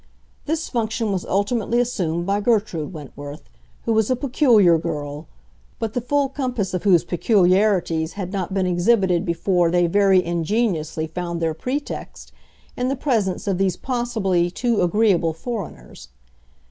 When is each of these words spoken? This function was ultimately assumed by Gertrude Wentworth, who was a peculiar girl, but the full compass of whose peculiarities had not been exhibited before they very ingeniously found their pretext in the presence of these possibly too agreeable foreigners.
This 0.47 0.67
function 0.67 1.11
was 1.11 1.25
ultimately 1.27 1.79
assumed 1.79 2.25
by 2.25 2.41
Gertrude 2.41 2.91
Wentworth, 2.91 3.47
who 3.85 3.93
was 3.93 4.09
a 4.09 4.15
peculiar 4.15 4.79
girl, 4.79 5.27
but 5.77 5.93
the 5.93 6.01
full 6.01 6.27
compass 6.27 6.73
of 6.73 6.81
whose 6.85 7.03
peculiarities 7.03 8.13
had 8.13 8.33
not 8.33 8.51
been 8.51 8.65
exhibited 8.65 9.25
before 9.27 9.69
they 9.69 9.85
very 9.85 10.19
ingeniously 10.25 11.05
found 11.05 11.39
their 11.39 11.53
pretext 11.53 12.31
in 12.75 12.87
the 12.87 12.95
presence 12.95 13.45
of 13.47 13.59
these 13.59 13.77
possibly 13.77 14.49
too 14.49 14.81
agreeable 14.81 15.33
foreigners. 15.33 16.09